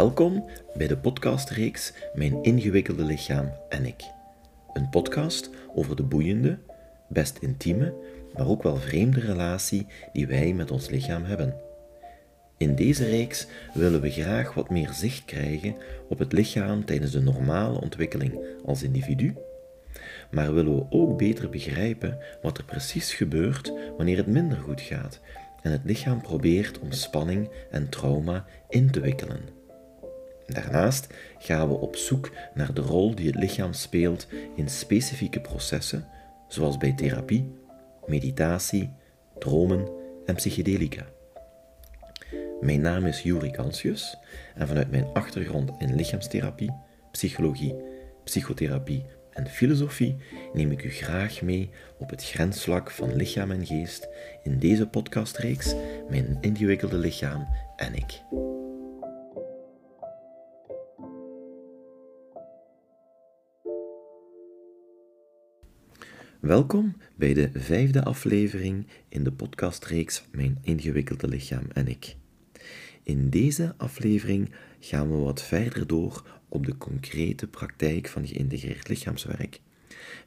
[0.00, 0.44] Welkom
[0.74, 4.04] bij de podcastreeks Mijn ingewikkelde lichaam en ik.
[4.72, 6.58] Een podcast over de boeiende,
[7.08, 7.94] best intieme,
[8.34, 11.54] maar ook wel vreemde relatie die wij met ons lichaam hebben.
[12.56, 15.76] In deze reeks willen we graag wat meer zicht krijgen
[16.08, 19.34] op het lichaam tijdens de normale ontwikkeling als individu,
[20.30, 25.20] maar willen we ook beter begrijpen wat er precies gebeurt wanneer het minder goed gaat
[25.62, 29.59] en het lichaam probeert om spanning en trauma in te wikkelen.
[30.52, 31.06] Daarnaast
[31.38, 36.06] gaan we op zoek naar de rol die het lichaam speelt in specifieke processen,
[36.48, 37.52] zoals bij therapie,
[38.06, 38.90] meditatie,
[39.38, 39.88] dromen
[40.26, 41.06] en psychedelica.
[42.60, 44.18] Mijn naam is Juri Kansius
[44.54, 46.70] en vanuit mijn achtergrond in lichaamstherapie,
[47.10, 47.74] psychologie,
[48.24, 50.16] psychotherapie en filosofie
[50.52, 54.08] neem ik u graag mee op het grensvlak van lichaam en geest
[54.42, 55.74] in deze podcastreeks
[56.08, 58.22] Mijn ingewikkelde lichaam en ik.
[66.40, 72.16] Welkom bij de vijfde aflevering in de podcastreeks Mijn ingewikkelde lichaam en ik.
[73.02, 79.60] In deze aflevering gaan we wat verder door op de concrete praktijk van geïntegreerd lichaamswerk.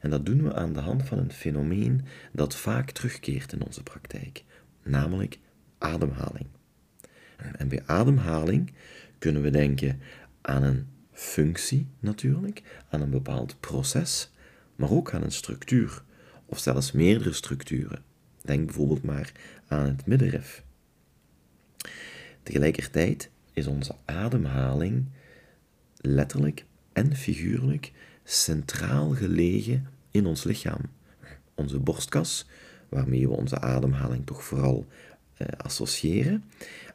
[0.00, 3.82] En dat doen we aan de hand van een fenomeen dat vaak terugkeert in onze
[3.82, 4.44] praktijk,
[4.82, 5.38] namelijk
[5.78, 6.46] ademhaling.
[7.56, 8.72] En bij ademhaling
[9.18, 10.00] kunnen we denken
[10.40, 14.32] aan een functie natuurlijk, aan een bepaald proces,
[14.76, 16.02] maar ook aan een structuur,
[16.46, 18.02] of zelfs meerdere structuren.
[18.42, 19.32] Denk bijvoorbeeld maar
[19.68, 20.62] aan het middenrif.
[22.42, 25.04] Tegelijkertijd is onze ademhaling
[25.96, 27.92] letterlijk en figuurlijk
[28.24, 30.80] centraal gelegen in ons lichaam.
[31.54, 32.46] Onze borstkas,
[32.88, 34.86] waarmee we onze ademhaling toch vooral
[35.36, 36.44] eh, associëren,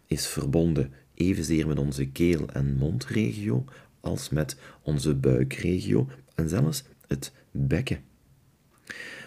[0.08, 3.66] is verbonden evenzeer met onze keel- en mondregio
[4.00, 8.00] als met onze buikregio en zelfs het bekken.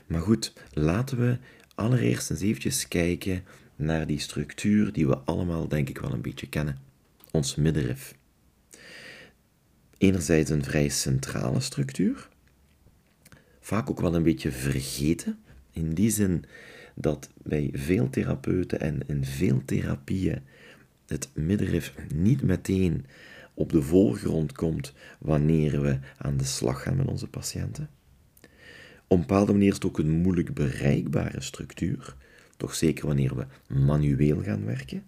[0.06, 1.38] Maar goed, laten we
[1.74, 3.44] allereerst eens eventjes kijken
[3.76, 6.78] naar die structuur die we allemaal denk ik wel een beetje kennen.
[7.30, 8.14] Ons middenrif.
[9.98, 12.28] Enerzijds een vrij centrale structuur,
[13.60, 15.38] vaak ook wel een beetje vergeten,
[15.72, 16.44] in die zin
[16.94, 20.42] dat bij veel therapeuten en in veel therapieën
[21.06, 23.06] het middenrif niet meteen
[23.54, 27.88] op de voorgrond komt wanneer we aan de slag gaan met onze patiënten.
[29.12, 32.16] Op een bepaalde manier is het ook een moeilijk bereikbare structuur,
[32.56, 35.06] toch zeker wanneer we manueel gaan werken.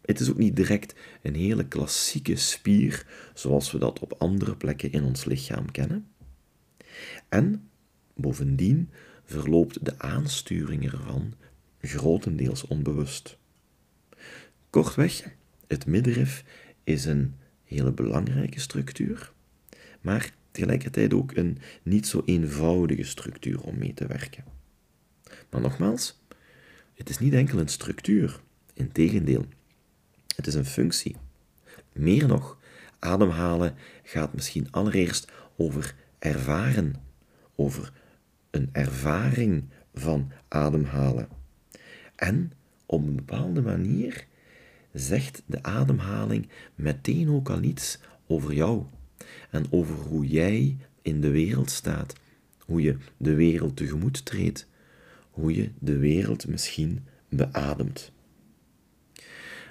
[0.00, 4.92] Het is ook niet direct een hele klassieke spier zoals we dat op andere plekken
[4.92, 6.06] in ons lichaam kennen.
[7.28, 7.68] En
[8.14, 8.90] bovendien
[9.24, 11.34] verloopt de aansturing ervan
[11.80, 13.38] grotendeels onbewust.
[14.70, 15.24] Kortweg,
[15.66, 16.44] het middenrif
[16.84, 17.34] is een
[17.64, 19.32] hele belangrijke structuur,
[20.00, 24.44] maar tegelijkertijd ook een niet zo eenvoudige structuur om mee te werken.
[25.50, 26.18] Maar nogmaals,
[26.94, 28.40] het is niet enkel een structuur,
[28.74, 29.46] integendeel,
[30.36, 31.16] het is een functie.
[31.92, 32.58] Meer nog,
[32.98, 36.94] ademhalen gaat misschien allereerst over ervaren,
[37.54, 37.92] over
[38.50, 41.28] een ervaring van ademhalen.
[42.16, 42.52] En
[42.86, 44.26] op een bepaalde manier
[44.92, 48.84] zegt de ademhaling meteen ook al iets over jou
[49.50, 52.12] en over hoe jij in de wereld staat,
[52.58, 54.66] hoe je de wereld tegemoet treedt,
[55.30, 58.12] hoe je de wereld misschien beademt.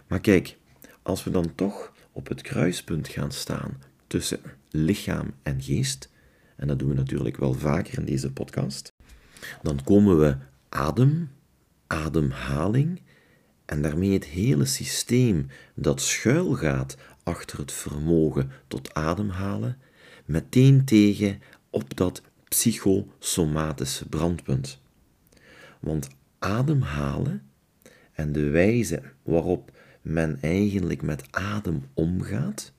[0.07, 0.57] Maar kijk,
[1.01, 6.09] als we dan toch op het kruispunt gaan staan tussen lichaam en geest,
[6.55, 8.91] en dat doen we natuurlijk wel vaker in deze podcast,
[9.61, 10.37] dan komen we
[10.69, 11.29] adem,
[11.87, 13.01] ademhaling
[13.65, 16.97] en daarmee het hele systeem dat schuilgaat
[17.29, 19.77] achter het vermogen tot ademhalen,
[20.25, 24.81] meteen tegen op dat psychosomatische brandpunt.
[25.79, 26.07] Want
[26.39, 27.49] ademhalen
[28.13, 29.71] en de wijze waarop
[30.01, 32.73] men eigenlijk met adem omgaat,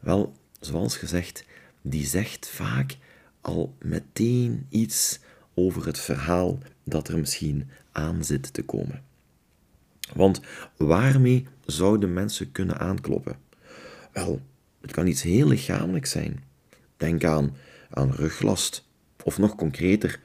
[0.00, 1.44] wel, zoals gezegd,
[1.82, 2.96] die zegt vaak
[3.40, 5.20] al meteen iets
[5.54, 9.02] over het verhaal dat er misschien aan zit te komen.
[10.14, 10.40] Want
[10.76, 13.44] waarmee zouden mensen kunnen aankloppen?
[14.16, 14.40] Wel,
[14.80, 16.44] het kan iets heel lichamelijks zijn.
[16.96, 17.56] Denk aan,
[17.90, 18.88] aan ruglast,
[19.24, 20.20] of nog concreter,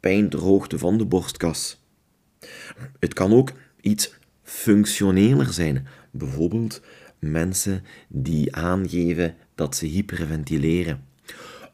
[0.00, 1.82] pijndroogte van de borstkas.
[2.98, 6.80] Het kan ook iets functioneler zijn, bijvoorbeeld
[7.18, 11.04] mensen die aangeven dat ze hyperventileren,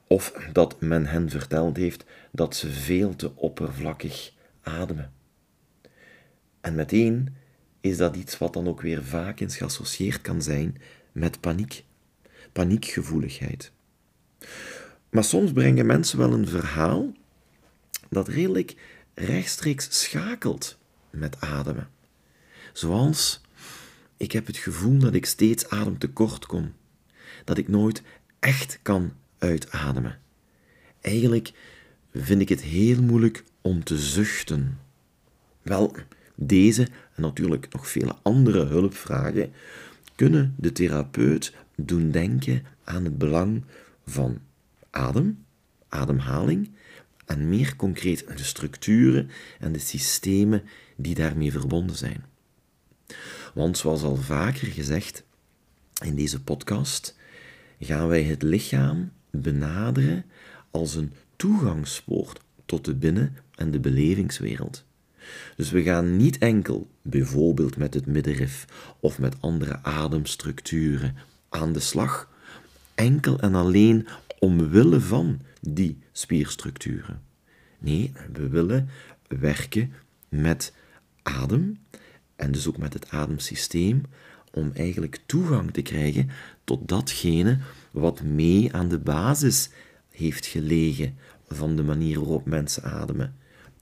[0.07, 4.33] of dat men hen verteld heeft dat ze veel te oppervlakkig
[4.63, 5.13] ademen.
[6.61, 7.35] En meteen
[7.81, 10.77] is dat iets wat dan ook weer vaak eens geassocieerd kan zijn
[11.13, 11.85] met paniek,
[12.53, 13.73] paniekgevoeligheid.
[15.11, 17.13] Maar soms brengen mensen wel een verhaal
[18.09, 18.75] dat redelijk
[19.15, 20.79] rechtstreeks schakelt
[21.11, 21.89] met ademen.
[22.73, 23.41] Zoals,
[24.17, 26.73] ik heb het gevoel dat ik steeds ademtekort kom,
[27.45, 28.03] dat ik nooit
[28.39, 30.19] echt kan uitademen.
[31.01, 31.53] Eigenlijk
[32.13, 34.79] vind ik het heel moeilijk om te zuchten.
[35.63, 35.97] Wel,
[36.35, 39.53] deze en natuurlijk nog vele andere hulpvragen
[40.15, 43.65] kunnen de therapeut doen denken aan het belang
[44.07, 44.39] van
[44.91, 45.45] adem,
[45.89, 46.71] ademhaling
[47.27, 50.63] en meer concreet de structuren en de systemen
[50.97, 52.25] die daarmee verbonden zijn.
[53.55, 55.25] Want zoals al vaker gezegd
[56.05, 57.17] in deze podcast,
[57.81, 60.25] gaan wij het lichaam benaderen
[60.71, 64.85] als een toegangspoort tot de binnen- en de belevingswereld.
[65.57, 68.67] Dus we gaan niet enkel, bijvoorbeeld met het middenrif
[69.01, 71.17] of met andere ademstructuren,
[71.49, 72.29] aan de slag,
[72.95, 74.07] enkel en alleen
[74.39, 77.23] omwille van die spierstructuren.
[77.79, 78.89] Nee, we willen
[79.29, 79.93] werken
[80.29, 80.73] met
[81.23, 81.79] adem
[82.37, 84.03] en dus ook met het ademsysteem
[84.51, 86.31] om eigenlijk toegang te krijgen
[86.65, 87.59] tot datgene
[87.91, 89.71] wat mee aan de basis
[90.11, 91.17] heeft gelegen
[91.49, 93.37] van de manier waarop mensen ademen.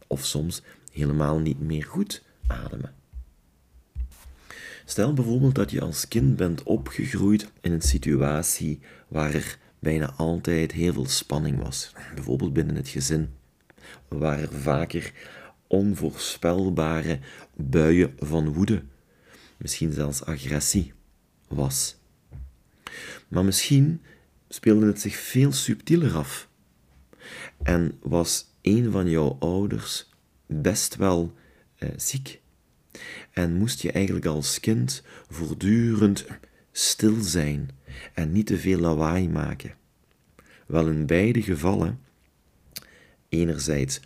[0.06, 2.94] Of soms helemaal niet meer goed ademen.
[4.84, 10.72] Stel bijvoorbeeld dat je als kind bent opgegroeid in een situatie waar er bijna altijd
[10.72, 11.92] heel veel spanning was.
[12.14, 13.30] Bijvoorbeeld binnen het gezin,
[14.08, 15.12] waar er vaker
[15.66, 17.18] onvoorspelbare
[17.56, 18.82] buien van woede,
[19.56, 20.92] misschien zelfs agressie,
[21.48, 21.96] was.
[23.28, 24.02] Maar misschien
[24.48, 26.48] speelde het zich veel subtieler af
[27.62, 30.09] en was een van jouw ouders
[30.50, 31.32] best wel
[31.76, 32.40] eh, ziek.
[33.30, 36.26] En moest je eigenlijk als kind voortdurend
[36.72, 37.70] stil zijn
[38.14, 39.74] en niet te veel lawaai maken.
[40.66, 42.00] Wel in beide gevallen,
[43.28, 44.00] enerzijds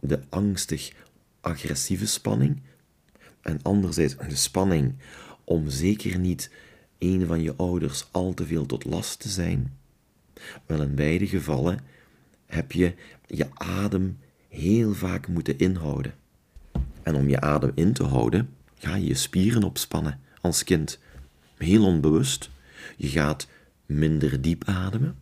[0.00, 0.92] de angstig
[1.40, 2.60] agressieve spanning
[3.40, 4.94] en anderzijds de spanning
[5.44, 6.50] om zeker niet
[6.98, 9.76] een van je ouders al te veel tot last te zijn.
[10.66, 11.80] Wel in beide gevallen
[12.46, 12.94] heb je
[13.26, 14.18] je adem
[14.48, 16.14] heel vaak moeten inhouden.
[17.02, 18.48] En om je adem in te houden,
[18.78, 20.98] ga je je spieren opspannen als kind.
[21.56, 22.50] Heel onbewust.
[22.96, 23.48] Je gaat
[23.86, 25.16] minder diep ademen.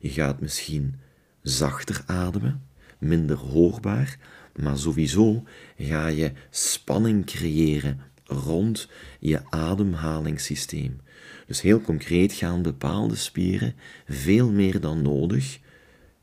[0.00, 0.94] Je gaat misschien
[1.42, 2.62] zachter ademen,
[2.98, 4.18] minder hoorbaar,
[4.56, 5.44] maar sowieso
[5.78, 8.88] ga je spanning creëren rond
[9.20, 11.00] je ademhalingssysteem.
[11.46, 13.74] Dus heel concreet gaan bepaalde spieren
[14.08, 15.58] veel meer dan nodig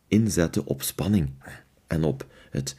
[0.07, 1.29] inzetten op spanning
[1.87, 2.75] en op het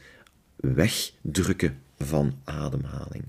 [0.55, 3.23] wegdrukken van ademhaling.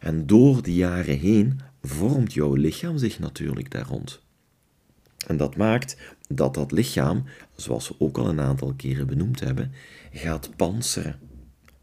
[0.00, 4.20] En door die jaren heen vormt jouw lichaam zich natuurlijk daar rond.
[5.26, 5.96] En dat maakt
[6.28, 7.24] dat dat lichaam,
[7.56, 9.72] zoals we ook al een aantal keren benoemd hebben,
[10.12, 11.18] gaat panseren.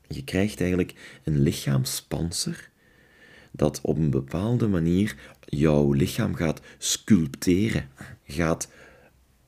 [0.07, 2.69] Je krijgt eigenlijk een lichaamspanser
[3.52, 7.90] dat op een bepaalde manier jouw lichaam gaat sculpteren,
[8.28, 8.68] gaat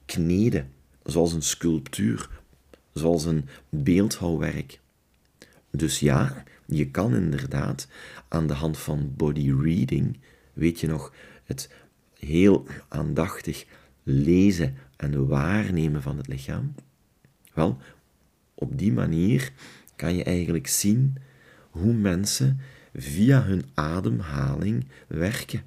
[0.06, 0.72] kneden,
[1.04, 2.30] zoals een sculptuur,
[2.96, 4.80] zoals een beeldhouwwerk.
[5.72, 7.88] Dus ja, je kan inderdaad
[8.28, 10.18] aan de hand van body reading,
[10.54, 11.70] weet je nog, het
[12.20, 13.66] heel aandachtig
[14.04, 16.74] lezen en waarnemen van het lichaam.
[17.54, 17.78] Wel,
[18.54, 19.52] op die manier
[19.96, 21.16] kan je eigenlijk zien
[21.70, 22.60] hoe mensen
[22.94, 25.64] via hun ademhaling werken.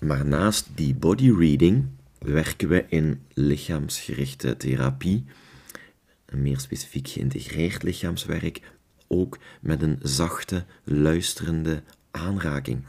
[0.00, 1.84] Maar naast die body reading
[2.18, 5.24] werken we in lichaamsgerichte therapie,
[6.32, 8.60] een meer specifiek geïntegreerd lichaamswerk,
[9.06, 12.84] ook met een zachte, luisterende aanraking.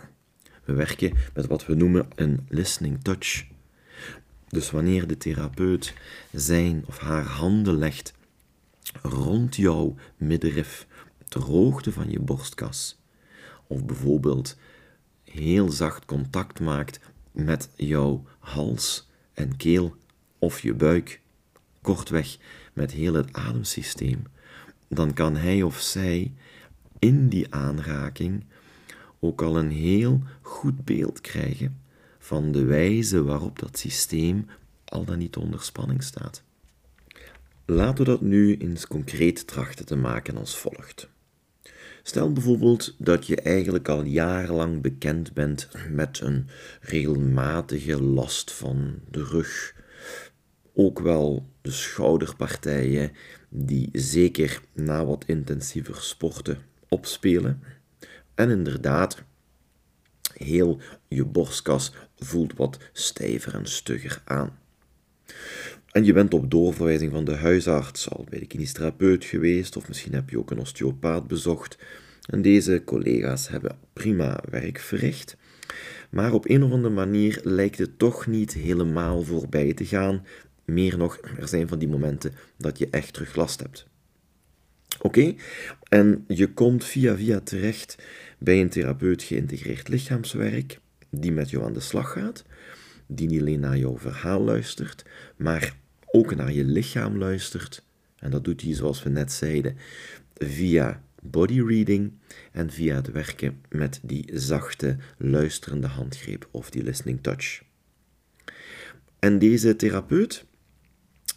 [0.64, 3.46] We werken met wat we noemen een listening touch.
[4.48, 5.94] Dus wanneer de therapeut
[6.32, 8.14] zijn of haar handen legt
[9.02, 10.88] rond jouw middenrif,
[11.28, 13.00] ter hoogte van je borstkas,
[13.68, 14.58] of bijvoorbeeld
[15.24, 17.00] heel zacht contact maakt
[17.32, 19.96] met jouw hals en keel
[20.40, 21.22] of je buik,
[21.82, 22.38] kortweg
[22.74, 24.24] met heel het ademsysteem,
[24.88, 26.34] dan kan hij of zij
[27.00, 28.46] in die aanraking
[29.20, 31.82] ook al een heel goed beeld krijgen
[32.20, 34.46] van de wijze waarop dat systeem
[34.86, 36.44] al dan niet onder spanning staat.
[37.66, 41.10] Laten we dat nu eens concreet trachten te maken als volgt.
[42.04, 46.48] Stel bijvoorbeeld dat je eigenlijk al jarenlang bekend bent met een
[46.82, 49.76] regelmatige last van de rug.
[50.74, 53.12] Ook wel de schouderpartijen
[53.50, 56.58] die zeker na wat intensiever sporten
[56.90, 57.64] opspelen.
[58.36, 59.24] En inderdaad,
[60.34, 64.58] heel je borstkas voelt wat stijver en stugger aan.
[65.92, 70.14] En je bent op doorverwijzing van de huisarts al bij de kinestherapeut geweest, of misschien
[70.14, 71.78] heb je ook een osteopaat bezocht.
[72.30, 75.38] En deze collega's hebben prima werk verricht.
[76.10, 80.26] Maar op een of andere manier lijkt het toch niet helemaal voorbij te gaan.
[80.66, 83.88] Meer nog, er zijn van die momenten dat je echt terug last hebt.
[85.02, 85.36] Oké,
[85.90, 87.98] en je komt via via terecht
[88.38, 90.80] bij een therapeut geïntegreerd lichaamswerk,
[91.10, 92.44] die met jou aan de slag gaat,
[93.08, 95.06] die niet alleen naar jouw verhaal luistert,
[95.36, 97.86] maar ook naar je lichaam luistert.
[98.16, 99.78] En dat doet hij, zoals we net zeiden,
[100.38, 102.12] via body reading
[102.52, 107.62] en via het werken met die zachte, luisterende handgreep of die listening touch.
[109.20, 110.46] En deze therapeut,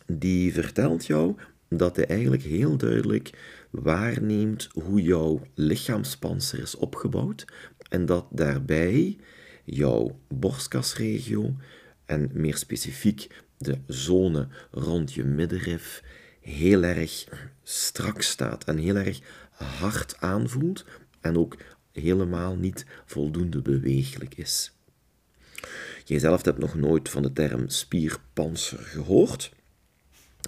[0.06, 1.36] die vertelt jou
[1.68, 3.30] dat hij eigenlijk heel duidelijk
[3.70, 7.44] waarneemt hoe jouw lichaamspanzer is opgebouwd
[7.88, 9.16] en dat daarbij
[9.64, 11.56] jouw borstkasregio
[12.04, 16.02] en meer specifiek de zone rond je middenrif
[16.40, 17.26] heel erg
[17.62, 19.20] strak staat en heel erg
[19.50, 20.84] hard aanvoelt
[21.20, 21.56] en ook
[21.92, 24.72] helemaal niet voldoende beweeglijk is.
[26.04, 29.50] Jijzelf hebt nog nooit van de term spierpanzer gehoord.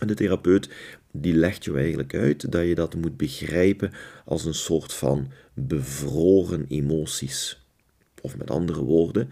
[0.00, 0.70] En de therapeut
[1.12, 3.92] die legt je eigenlijk uit dat je dat moet begrijpen
[4.24, 7.66] als een soort van bevroren emoties.
[8.20, 9.30] Of met andere woorden,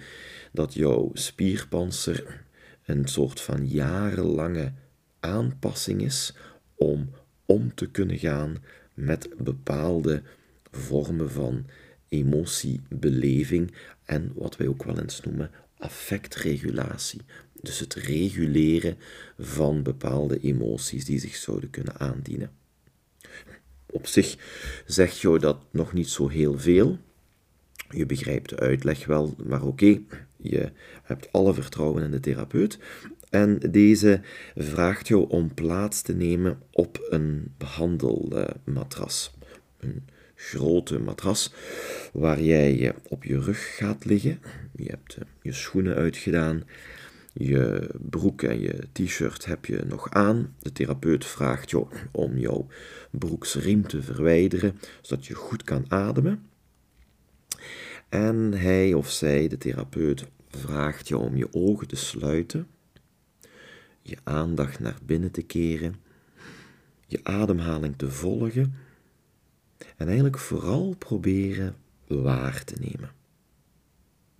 [0.52, 2.44] dat jouw spierpanzer
[2.84, 4.72] een soort van jarenlange
[5.20, 6.34] aanpassing is
[6.74, 7.10] om
[7.46, 8.56] om te kunnen gaan
[8.94, 10.22] met bepaalde
[10.70, 11.66] vormen van
[12.08, 13.72] emotiebeleving
[14.04, 17.20] en wat wij ook wel eens noemen affectregulatie.
[17.66, 18.96] Dus het reguleren
[19.38, 22.50] van bepaalde emoties die zich zouden kunnen aandienen.
[23.86, 24.36] Op zich
[24.86, 26.98] zegt jou dat nog niet zo heel veel.
[27.90, 30.00] Je begrijpt de uitleg wel, maar oké,
[30.36, 30.70] je
[31.02, 32.78] hebt alle vertrouwen in de therapeut.
[33.30, 34.20] En deze
[34.56, 39.34] vraagt jou om plaats te nemen op een behandelmatras.
[39.78, 40.02] Een
[40.34, 41.52] grote matras
[42.12, 44.40] waar jij op je rug gaat liggen.
[44.76, 46.62] Je hebt je schoenen uitgedaan.
[47.38, 50.54] Je broek en je t-shirt heb je nog aan.
[50.58, 52.66] De therapeut vraagt jou om jouw
[53.10, 56.42] broeksriem te verwijderen, zodat je goed kan ademen.
[58.08, 62.66] En hij of zij, de therapeut, vraagt jou om je ogen te sluiten,
[64.02, 65.94] je aandacht naar binnen te keren,
[67.06, 68.74] je ademhaling te volgen
[69.96, 71.76] en eigenlijk vooral proberen
[72.06, 73.10] waar te nemen.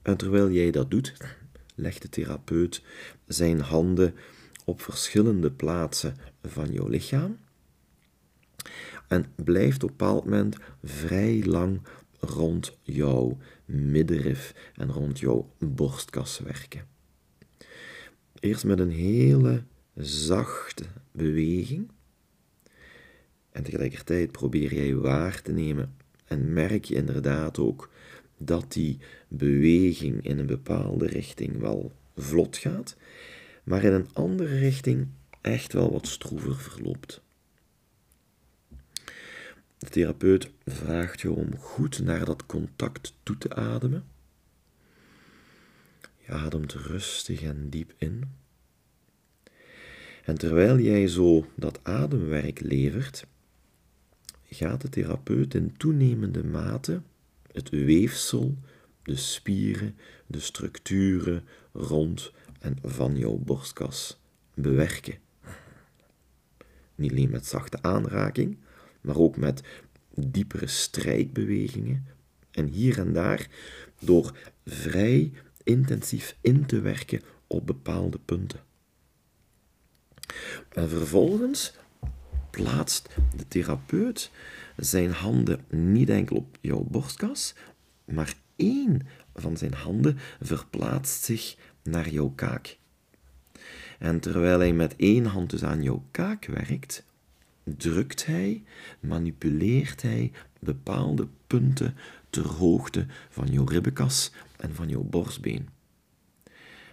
[0.03, 1.37] En terwijl jij dat doet,
[1.77, 2.83] legt de therapeut
[3.27, 4.15] zijn handen
[4.65, 7.39] op verschillende plaatsen van jouw lichaam
[9.09, 11.81] en blijft op een bepaald moment vrij lang
[12.21, 16.87] rond jouw middenrif en rond jouw borstkas werken.
[18.41, 19.63] Eerst met een hele
[19.95, 21.91] zachte beweging
[23.51, 27.91] en tegelijkertijd probeer jij waar te nemen en merk je inderdaad ook
[28.37, 32.97] dat die beweging in een bepaalde richting wel vlot gaat,
[33.65, 35.09] maar in een andere richting
[35.41, 37.25] echt wel wat stroever verloopt.
[39.79, 44.05] De therapeut vraagt je om goed naar dat contact toe te ademen.
[46.17, 48.23] Je ademt rustig en diep in.
[50.25, 53.27] En terwijl jij zo dat ademwerk levert,
[54.51, 57.03] gaat de therapeut in toenemende mate
[57.57, 58.59] het weefsel,
[59.03, 59.97] de spieren,
[60.27, 64.21] de structuren rond en van jouw borstkas
[64.55, 65.19] bewerken.
[66.95, 68.59] Niet alleen met zachte aanraking,
[69.01, 69.63] maar ook met
[70.15, 72.07] diepere strijkbewegingen
[72.51, 73.49] en hier en daar
[74.01, 75.33] door vrij
[75.63, 78.61] intensief in te werken op bepaalde punten.
[80.69, 81.75] En vervolgens
[82.51, 84.31] plaatst de therapeut
[84.77, 87.55] zijn handen niet enkel op jouw borstkas,
[88.05, 92.79] maar één van zijn handen verplaatst zich naar jouw kaak.
[93.99, 97.05] En terwijl hij met één hand dus aan jouw kaak werkt,
[97.65, 98.63] drukt hij,
[99.01, 101.95] manipuleert hij bepaalde punten
[102.31, 105.69] ter hoogte van jouw ribbenkas en van jouw borstbeen.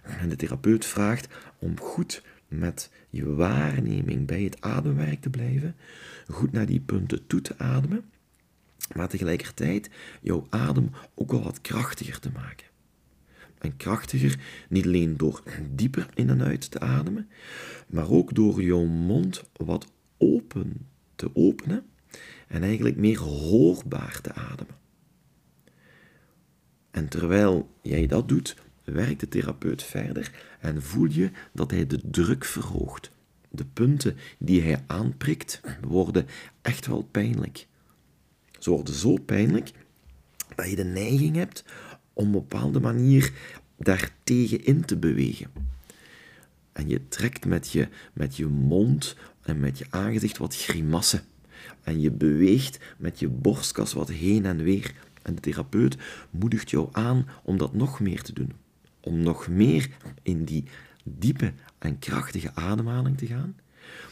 [0.02, 2.22] En de therapeut vraagt om goed
[2.58, 5.76] met je waarneming bij het ademwerk te blijven,
[6.28, 8.04] goed naar die punten toe te ademen,
[8.94, 9.90] maar tegelijkertijd
[10.22, 12.66] jouw adem ook wel wat krachtiger te maken.
[13.58, 17.28] En krachtiger niet alleen door dieper in en uit te ademen,
[17.86, 21.84] maar ook door jouw mond wat open te openen
[22.48, 24.76] en eigenlijk meer hoorbaar te ademen.
[26.90, 32.00] En terwijl jij dat doet, werkt de therapeut verder en voel je dat hij de
[32.10, 33.10] druk verhoogt.
[33.50, 36.26] De punten die hij aanprikt worden
[36.62, 37.66] echt wel pijnlijk.
[38.58, 39.70] Ze worden zo pijnlijk
[40.54, 41.64] dat je de neiging hebt
[42.12, 43.32] om op een bepaalde manier
[43.76, 45.50] daartegen in te bewegen.
[46.72, 51.22] En je trekt met je, met je mond en met je aangezicht wat grimassen.
[51.82, 54.94] En je beweegt met je borstkas wat heen en weer.
[55.22, 55.96] En de therapeut
[56.30, 58.52] moedigt jou aan om dat nog meer te doen.
[59.04, 59.90] Om nog meer
[60.22, 60.64] in die
[61.04, 63.56] diepe en krachtige ademhaling te gaan.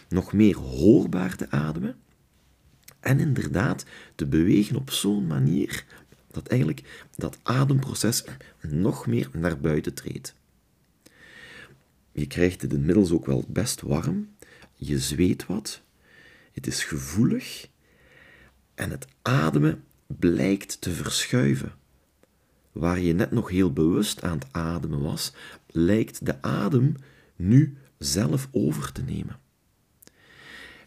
[0.09, 1.97] Nog meer hoorbaar te ademen.
[3.01, 3.85] En inderdaad
[4.15, 5.85] te bewegen op zo'n manier
[6.31, 8.25] dat eigenlijk dat ademproces
[8.61, 10.35] nog meer naar buiten treedt.
[12.13, 14.29] Je krijgt het inmiddels ook wel best warm.
[14.75, 15.83] Je zweet wat.
[16.53, 17.69] Het is gevoelig.
[18.75, 21.73] En het ademen blijkt te verschuiven.
[22.73, 25.33] Waar je net nog heel bewust aan het ademen was,
[25.67, 26.97] lijkt de adem
[27.37, 29.39] nu zelf over te nemen.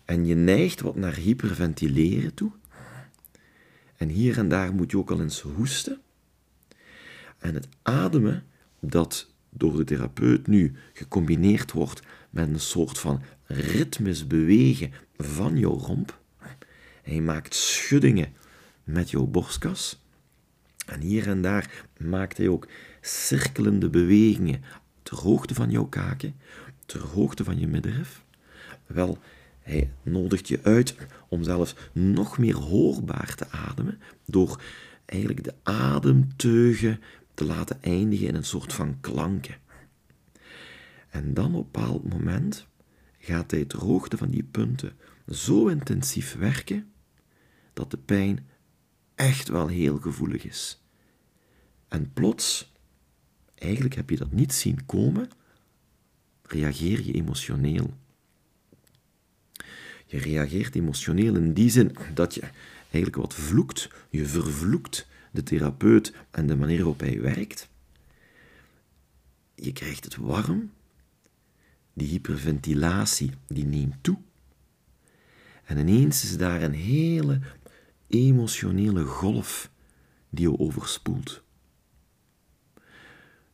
[0.06, 2.52] En je neigt wat naar hyperventileren toe.
[3.98, 6.02] En hier en daar moet je ook al eens hoesten.
[7.38, 8.44] En het ademen,
[8.80, 15.78] dat door de therapeut nu gecombineerd wordt met een soort van ritmisch bewegen van jouw
[15.78, 16.20] romp.
[17.02, 18.34] Hij maakt schuddingen
[18.84, 20.05] met jouw borstkas.
[20.86, 22.68] En hier en daar maakt hij ook
[23.02, 24.64] cirkelende bewegingen
[25.04, 26.36] ter hoogte van jouw kaken,
[26.86, 28.24] ter hoogte van je middenrif.
[28.86, 29.18] Wel,
[29.62, 30.96] hij nodigt je uit
[31.30, 34.62] om zelfs nog meer hoorbaar te ademen door
[35.06, 37.02] eigenlijk de ademteugen
[37.34, 39.56] te laten eindigen in een soort van klanken.
[41.10, 42.68] En dan op een bepaald moment
[43.20, 44.94] gaat hij ter hoogte van die punten
[45.28, 46.92] zo intensief werken
[47.74, 48.48] dat de pijn
[49.16, 50.82] echt wel heel gevoelig is.
[51.88, 52.74] En plots,
[53.56, 55.30] eigenlijk heb je dat niet zien komen,
[56.42, 57.94] reageer je emotioneel.
[60.06, 62.42] Je reageert emotioneel in die zin dat je
[62.82, 67.70] eigenlijk wat vloekt, je vervloekt de therapeut en de manier waarop hij werkt.
[69.56, 70.72] Je krijgt het warm,
[71.94, 74.18] die hyperventilatie die neemt toe.
[75.64, 77.40] En ineens is daar een hele
[78.08, 79.72] emotionele golf
[80.30, 81.44] die je overspoelt.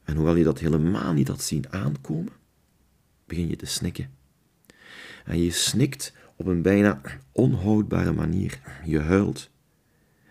[0.03, 2.33] En hoewel je dat helemaal niet had zien aankomen,
[3.25, 4.09] begin je te snikken.
[5.25, 8.61] En je snikt op een bijna onhoudbare manier.
[8.85, 9.49] Je huilt.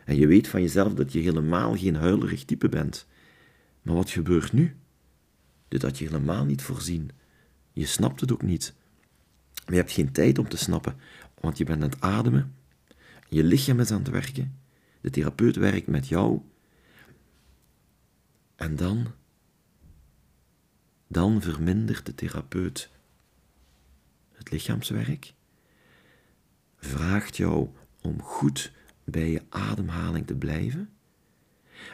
[0.05, 3.07] En je weet van jezelf dat je helemaal geen huilerig type bent.
[3.83, 4.77] Maar wat gebeurt nu?
[5.69, 7.11] Dit had je helemaal niet voorzien.
[7.73, 8.75] Je snapt het ook niet.
[9.65, 10.97] Maar je hebt geen tijd om te snappen,
[11.41, 12.55] want je bent aan het ademen.
[13.31, 14.59] Je lichaam is aan het werken.
[15.01, 16.41] De therapeut werkt met jou.
[18.57, 19.07] En dan,
[21.07, 22.91] dan vermindert de therapeut
[24.33, 25.35] het lichaamswerk,
[26.77, 27.69] vraagt jou
[28.01, 28.73] om goed
[29.05, 30.91] bij je ademhaling te blijven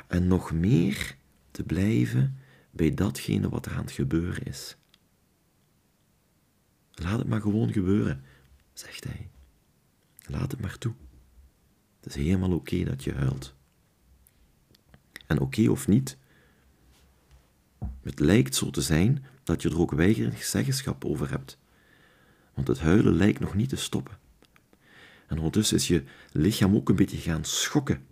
[0.07, 1.17] en nog meer
[1.51, 2.39] te blijven
[2.71, 4.77] bij datgene wat er aan het gebeuren is.
[6.93, 8.25] Laat het maar gewoon gebeuren,
[8.73, 9.31] zegt hij.
[10.27, 10.95] Laat het maar toe.
[12.07, 13.55] Het is helemaal oké dat je huilt.
[15.27, 16.17] En oké of niet,
[18.03, 21.59] het lijkt zo te zijn dat je er ook weigerig zeggenschap over hebt.
[22.55, 24.19] Want het huilen lijkt nog niet te stoppen.
[25.27, 28.07] En ondertussen is je lichaam ook een beetje gaan schokken.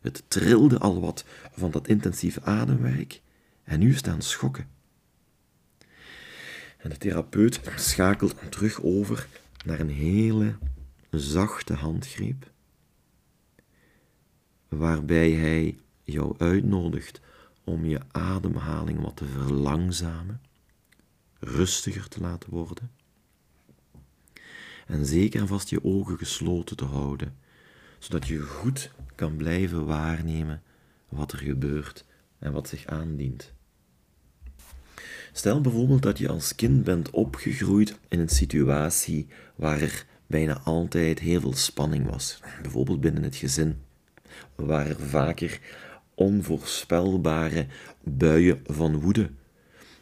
[0.00, 3.20] Het trilde al wat van dat intensieve ademwerk
[3.64, 4.68] en nu staan schokken.
[6.78, 9.28] En de therapeut schakelt terug over
[9.64, 10.56] naar een hele
[11.10, 12.50] zachte handgreep,
[14.68, 17.20] waarbij hij jou uitnodigt
[17.64, 20.40] om je ademhaling wat te verlangzamen,
[21.38, 22.90] rustiger te laten worden
[24.88, 27.36] en zeker en vast je ogen gesloten te houden,
[27.98, 30.62] zodat je goed kan blijven waarnemen
[31.08, 32.04] wat er gebeurt
[32.38, 33.52] en wat zich aandient.
[35.32, 39.26] Stel bijvoorbeeld dat je als kind bent opgegroeid in een situatie
[39.56, 43.82] waar er bijna altijd heel veel spanning was, bijvoorbeeld binnen het gezin,
[44.54, 45.60] waar er vaker
[46.14, 47.66] onvoorspelbare
[48.02, 49.30] buien van woede,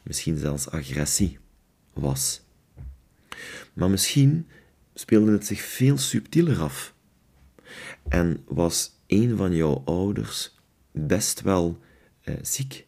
[0.02, 1.38] misschien zelfs agressie,
[1.92, 2.40] was.
[3.72, 4.48] Maar misschien
[4.94, 6.94] speelde het zich veel subtieler af
[8.08, 10.54] en was een van jouw ouders
[10.92, 11.78] best wel
[12.20, 12.86] eh, ziek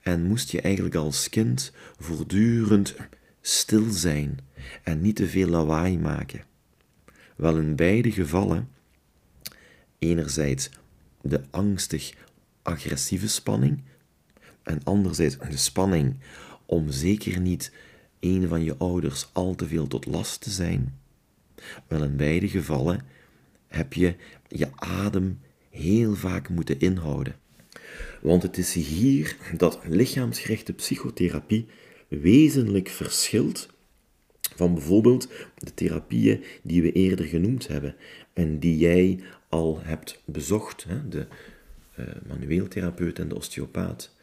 [0.00, 2.94] en moest je eigenlijk als kind voortdurend
[3.40, 4.38] stil zijn
[4.82, 6.44] en niet te veel lawaai maken.
[7.36, 8.68] Wel in beide gevallen,
[10.00, 10.70] enerzijds
[11.20, 12.14] de angstig
[12.62, 13.82] agressieve spanning,
[14.62, 16.16] en anderzijds de spanning
[16.66, 17.72] om zeker niet
[18.20, 20.98] een van je ouders al te veel tot last te zijn,
[21.88, 23.00] wel in beide gevallen
[23.68, 24.14] heb je
[24.48, 27.36] je adem heel vaak moeten inhouden.
[28.20, 31.66] Want het is hier dat lichaamsgerichte psychotherapie
[32.08, 33.68] wezenlijk verschilt
[34.56, 37.94] van bijvoorbeeld de therapieën die we eerder genoemd hebben
[38.32, 41.26] en die jij al hebt bezocht, hè, de
[41.98, 44.14] uh, manueel therapeut en de osteopaat.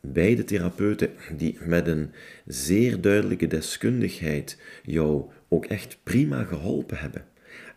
[0.00, 2.12] Beide therapeuten die met een
[2.46, 7.24] zeer duidelijke deskundigheid jou ook echt prima geholpen hebben.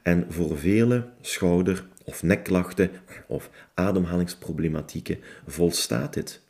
[0.01, 2.89] En voor vele schouder- of nekklachten
[3.27, 6.41] of ademhalingsproblematieken volstaat dit.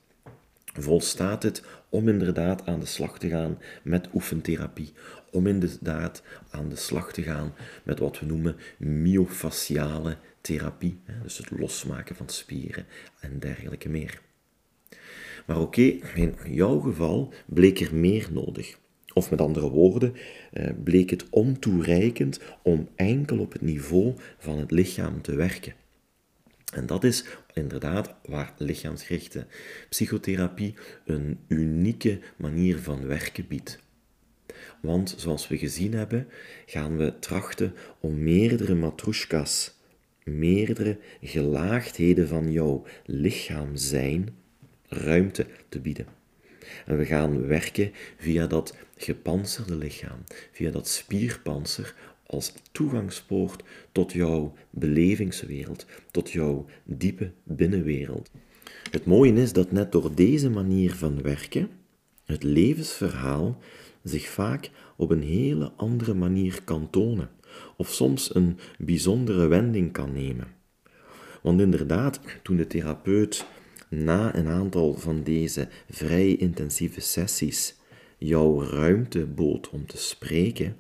[0.74, 4.94] Volstaat het om inderdaad aan de slag te gaan met oefentherapie,
[5.32, 7.54] om inderdaad aan de slag te gaan
[7.84, 12.86] met wat we noemen myofasciale therapie, dus het losmaken van spieren
[13.20, 14.22] en dergelijke meer.
[15.46, 15.82] Maar oké,
[16.16, 18.78] in jouw geval bleek er meer nodig.
[19.14, 20.14] Of met andere woorden,
[20.52, 25.74] eh, bleek het ontoereikend om enkel op het niveau van het lichaam te werken.
[26.74, 29.46] En dat is inderdaad waar lichaamsgerichte
[29.90, 30.74] psychotherapie
[31.06, 33.84] een unieke manier van werken biedt.
[34.82, 36.28] Want zoals we gezien hebben,
[36.66, 39.75] gaan we trachten om meerdere matroeskas,
[40.26, 44.30] meerdere gelaagdheden van jouw lichaam zijn,
[44.88, 46.06] ruimte te bieden.
[46.86, 54.54] En we gaan werken via dat gepantserde lichaam, via dat spierpanzer, als toegangspoort tot jouw
[54.70, 58.32] belevingswereld, tot jouw diepe binnenwereld.
[58.92, 61.70] Het mooie is dat net door deze manier van werken,
[62.26, 63.58] het levensverhaal
[64.04, 67.30] zich vaak op een hele andere manier kan tonen,
[67.78, 70.48] of soms een bijzondere wending kan nemen.
[71.42, 73.46] Want inderdaad, toen de therapeut
[73.90, 77.76] na een aantal van deze vrij intensieve sessies
[78.18, 80.78] jouw ruimte bood om te spreken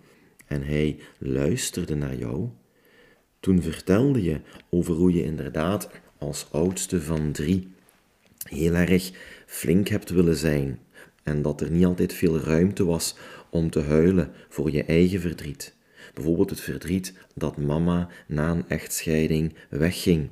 [0.47, 2.49] en hij luisterde naar jou,
[3.39, 7.67] toen vertelde je over hoe je inderdaad als oudste van drie
[8.49, 9.11] heel erg
[9.45, 10.79] flink hebt willen zijn
[11.23, 13.15] en dat er niet altijd veel ruimte was
[13.49, 15.74] om te huilen voor je eigen verdriet.
[16.15, 20.29] Bijvoorbeeld het verdriet dat mama na een echtscheiding wegging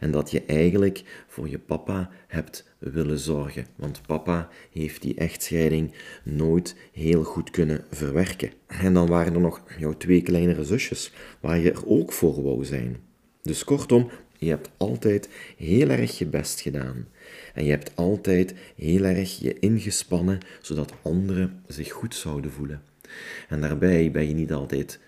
[0.00, 3.66] en dat je eigenlijk voor je papa hebt willen zorgen.
[3.76, 5.92] Want papa heeft die echtscheiding
[6.24, 8.52] nooit heel goed kunnen verwerken.
[8.66, 12.64] En dan waren er nog jouw twee kleinere zusjes, waar je er ook voor wou
[12.64, 12.96] zijn.
[13.42, 17.08] Dus kortom, je hebt altijd heel erg je best gedaan.
[17.54, 22.82] En je hebt altijd heel erg je ingespannen, zodat anderen zich goed zouden voelen.
[23.48, 25.00] En daarbij ben je niet altijd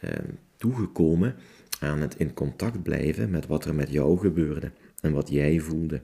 [0.00, 0.10] eh,
[0.56, 1.34] toegekomen
[1.80, 6.00] aan het in contact blijven met wat er met jou gebeurde en wat jij voelde.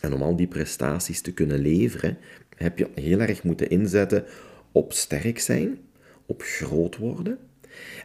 [0.00, 2.18] En om al die prestaties te kunnen leveren,
[2.56, 4.24] heb je heel erg moeten inzetten
[4.72, 5.78] op sterk zijn,
[6.26, 7.38] op groot worden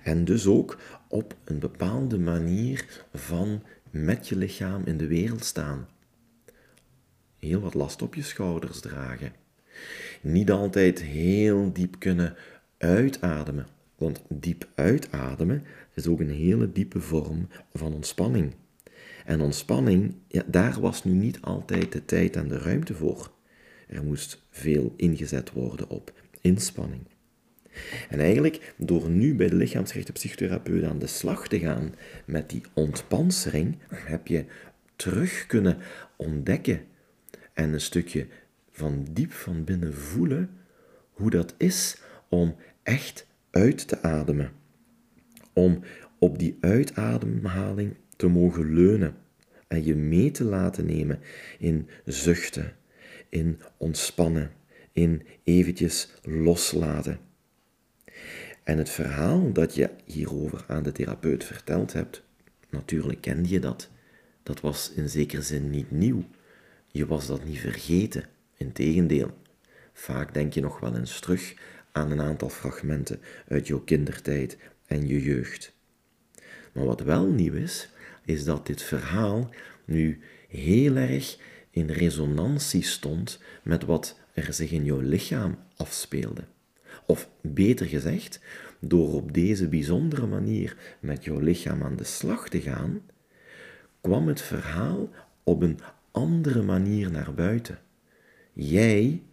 [0.04, 5.88] en dus ook op een bepaalde manier van met je lichaam in de wereld staan.
[7.40, 9.32] Heel wat last op je schouders dragen.
[10.22, 12.36] Niet altijd heel diep kunnen
[12.78, 15.64] uitademen, want diep uitademen
[15.94, 18.54] is ook een hele diepe vorm van ontspanning.
[19.26, 23.32] En ontspanning, ja, daar was nu niet altijd de tijd en de ruimte voor.
[23.88, 27.02] Er moest veel ingezet worden op inspanning.
[28.10, 32.62] En eigenlijk, door nu bij de lichaamsgerichte psychotherapeut aan de slag te gaan met die
[32.74, 34.46] ontpansering, heb je
[34.96, 35.78] terug kunnen
[36.16, 36.82] ontdekken
[37.54, 38.28] en een stukje
[38.78, 40.50] van diep van binnen voelen
[41.12, 44.52] hoe dat is om echt uit te ademen.
[45.54, 45.80] Om
[46.20, 49.16] op die uitademhaling te mogen leunen
[49.68, 51.20] en je mee te laten nemen
[51.60, 52.74] in zuchten,
[53.30, 54.52] in ontspannen,
[54.92, 57.20] in eventjes loslaten.
[58.64, 62.24] En het verhaal dat je hierover aan de therapeut verteld hebt,
[62.70, 63.90] natuurlijk kende je dat.
[64.44, 66.24] Dat was in zekere zin niet nieuw.
[66.88, 68.36] Je was dat niet vergeten.
[68.58, 69.32] Integendeel,
[69.94, 71.54] vaak denk je nog wel eens terug
[71.92, 75.76] aan een aantal fragmenten uit jouw kindertijd en je jeugd.
[76.74, 77.90] Maar wat wel nieuw is,
[78.26, 79.50] is dat dit verhaal
[79.86, 81.38] nu heel erg
[81.70, 86.44] in resonantie stond met wat er zich in jouw lichaam afspeelde.
[87.06, 88.40] Of beter gezegd,
[88.80, 93.02] door op deze bijzondere manier met jouw lichaam aan de slag te gaan,
[94.02, 95.10] kwam het verhaal
[95.44, 95.80] op een
[96.12, 97.80] andere manier naar buiten.
[98.60, 99.24] Jij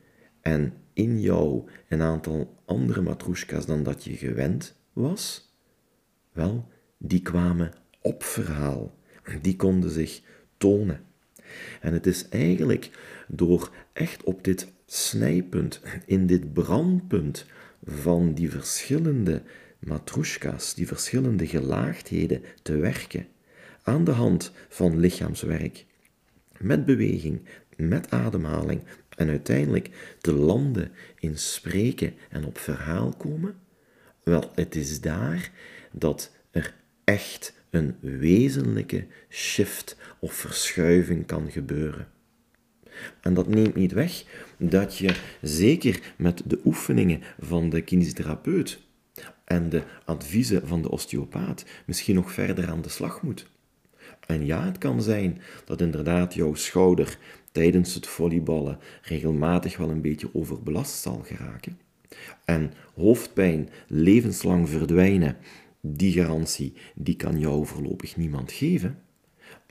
[0.41, 5.55] en in jou een aantal andere matroeskas dan dat je gewend was,
[6.33, 8.99] wel, die kwamen op verhaal.
[9.43, 10.23] Die konden zich
[10.57, 11.01] tonen.
[11.81, 12.91] En het is eigenlijk
[13.29, 17.47] door echt op dit snijpunt, in dit brandpunt
[17.85, 19.43] van die verschillende
[19.79, 23.27] matroeska's, die verschillende gelaagdheden te werken,
[23.83, 25.87] aan de hand van lichaamswerk,
[26.59, 27.41] met beweging,
[27.77, 28.83] met ademhaling
[29.17, 33.57] en uiteindelijk te landen in spreken en op verhaal komen,
[34.23, 35.51] wel, het is daar
[35.93, 36.75] dat er
[37.05, 42.09] echt een wezenlijke shift of verschuiving kan gebeuren.
[43.21, 44.25] En dat neemt niet weg
[44.59, 48.81] dat je zeker met de oefeningen van de kinesitherapeut
[49.45, 53.47] en de adviezen van de osteopaat misschien nog verder aan de slag moet.
[54.27, 57.19] En ja, het kan zijn dat inderdaad jouw schouder
[57.55, 61.79] tijdens het volleyballen regelmatig wel een beetje overbelast zal geraken.
[62.45, 65.37] En hoofdpijn levenslang verdwijnen,
[65.81, 68.99] die garantie, die kan jou voorlopig niemand geven.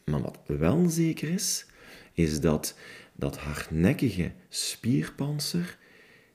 [0.06, 1.65] Maar wat wel zeker is,
[2.13, 2.78] is dat
[3.15, 5.78] dat hardnekkige spierpanzer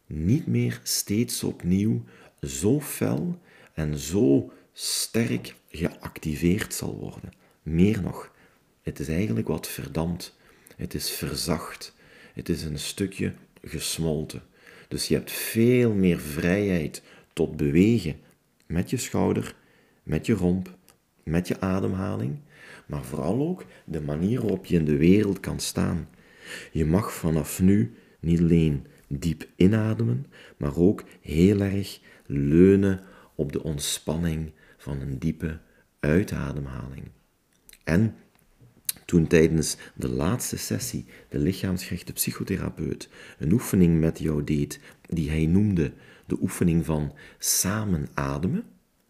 [0.07, 2.05] niet meer steeds opnieuw
[2.43, 3.41] zo fel
[3.75, 7.33] en zo sterk geactiveerd zal worden.
[7.63, 8.33] Meer nog,
[8.83, 10.37] het is eigenlijk wat verdampt.
[10.79, 11.95] Het is verzacht.
[12.35, 14.43] Het is een stukje gesmolten.
[14.89, 18.17] Dus je hebt veel meer vrijheid tot bewegen
[18.67, 19.55] met je schouder,
[20.03, 20.77] met je romp,
[21.23, 22.39] met je ademhaling,
[22.87, 26.09] maar vooral ook de manier waarop je in de wereld kan staan.
[26.73, 33.01] Je mag vanaf nu niet alleen diep inademen, maar ook heel erg leunen
[33.35, 35.59] op de ontspanning van een diepe
[36.01, 37.05] uitademhaling.
[37.85, 38.17] En
[39.09, 45.47] toen tijdens de laatste sessie de lichaamsgerichte psychotherapeut een oefening met jou deed, die hij
[45.47, 45.93] noemde
[46.27, 48.65] de oefening van samen ademen,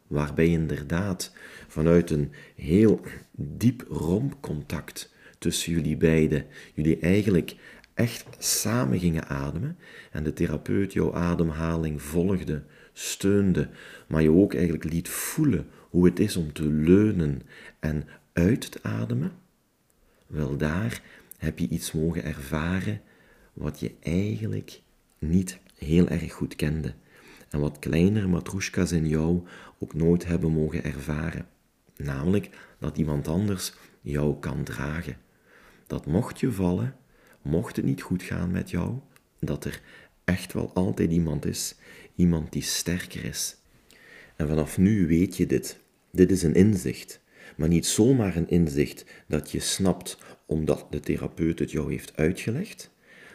[0.06, 1.32] waarbij inderdaad
[1.68, 3.00] vanuit een heel
[3.36, 7.56] diep rompcontact tussen jullie beiden, jullie eigenlijk
[7.94, 9.76] echt samen gingen ademen
[10.12, 13.68] en de therapeut jouw ademhaling volgde, steunde,
[14.08, 17.42] maar je ook eigenlijk liet voelen hoe het is om te leunen
[17.80, 19.32] en uit te ademen,
[20.28, 21.02] wel daar
[21.38, 23.00] heb je iets mogen ervaren
[23.52, 24.80] wat je eigenlijk
[25.18, 26.94] niet heel erg goed kende
[27.48, 29.42] en wat kleinere matroeskas in jou
[29.78, 31.48] ook nooit hebben mogen ervaren.
[31.96, 35.16] Namelijk dat iemand anders jou kan dragen.
[35.86, 36.96] Dat mocht je vallen,
[37.42, 38.98] mocht het niet goed gaan met jou,
[39.40, 39.80] dat er
[40.24, 41.74] echt wel altijd iemand is,
[42.14, 43.56] iemand die sterker is.
[44.36, 45.78] En vanaf nu weet je dit.
[46.12, 47.20] Dit is een inzicht,
[47.56, 52.90] maar niet zomaar een inzicht dat je snapt omdat de therapeut het jou heeft uitgelegd,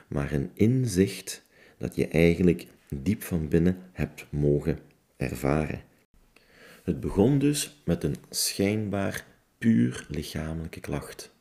[0.07, 1.43] maar een inzicht
[1.77, 4.79] dat je eigenlijk diep van binnen hebt mogen
[5.17, 5.81] ervaren.
[6.83, 9.25] Het begon dus met een schijnbaar
[9.57, 11.35] puur lichamelijke klacht.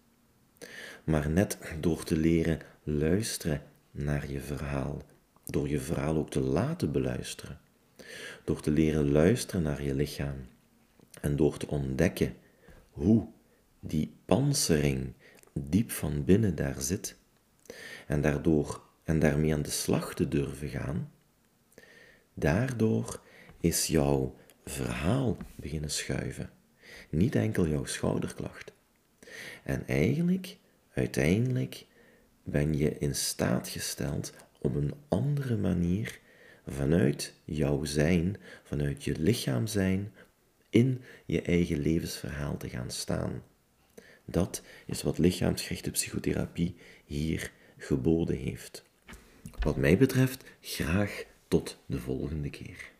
[1.04, 5.02] Maar net door te leren luisteren naar je verhaal,
[5.46, 7.60] door je verhaal ook te laten beluisteren,
[8.44, 10.36] door te leren luisteren naar je lichaam
[11.20, 12.34] en door te ontdekken
[12.92, 13.28] hoe
[13.80, 15.12] die pansering
[15.52, 17.16] diep van binnen daar zit
[18.06, 21.12] en daardoor en daarmee aan de slag te durven gaan,
[22.34, 23.20] daardoor
[23.60, 26.50] is jouw verhaal beginnen schuiven.
[27.10, 28.72] Niet enkel jouw schouderklacht.
[29.62, 30.56] En eigenlijk,
[30.92, 31.86] uiteindelijk,
[32.44, 36.20] ben je in staat gesteld om een andere manier
[36.66, 40.12] vanuit jouw zijn, vanuit je lichaam zijn,
[40.72, 43.42] in je eigen levensverhaal te gaan staan.
[44.24, 48.84] Dat is wat lichaamsgerichte psychotherapie hier geboden heeft.
[49.60, 52.90] Wat mij betreft, graag tot de volgende keer.